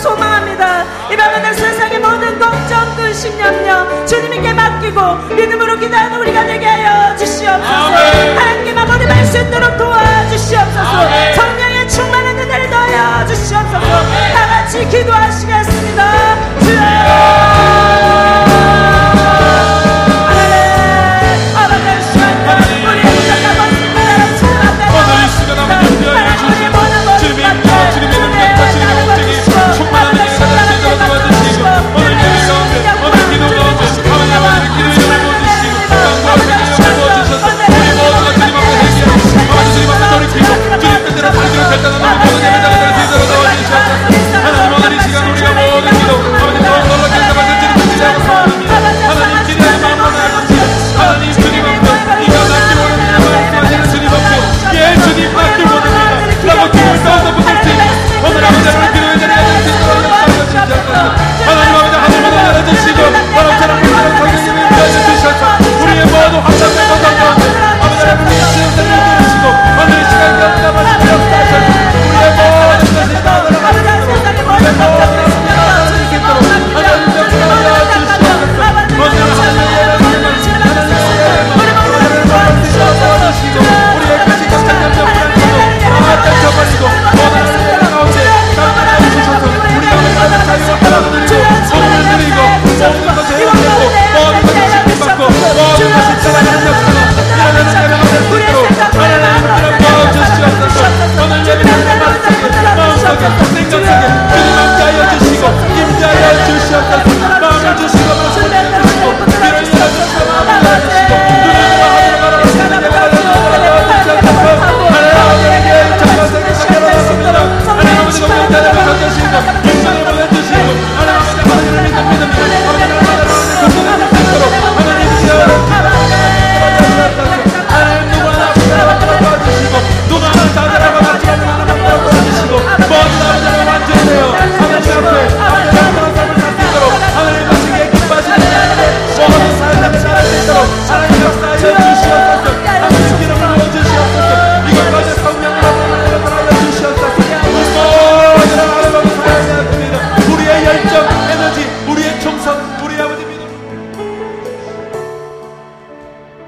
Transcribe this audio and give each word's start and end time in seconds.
소망합니다. 0.00 0.84
이 1.10 1.16
밤에는 1.16 1.54
세상의 1.54 1.98
모든 1.98 2.38
걱정, 2.38 2.96
근심, 2.96 3.38
염려 3.38 4.06
주님께 4.06 4.52
맡기고 4.52 5.00
믿음으로 5.34 5.78
기도하는 5.78 6.18
우리가 6.20 6.46
되게 6.46 6.66
하여 6.66 7.14
주시옵소서. 7.16 7.70
하나님께만 7.70 8.86
보듬할 8.86 9.26
수 9.26 9.38
있도록 9.38 9.76
도와주시옵소서. 9.76 11.34
성령의 11.34 11.88
충만한 11.88 12.38
은혜를 12.38 12.70
더하여 12.70 13.26
주시옵소서. 13.26 13.80
다 14.34 14.46
같이 14.46 14.88
기도하시겠습니다. 14.88 16.36
주여. 16.60 17.49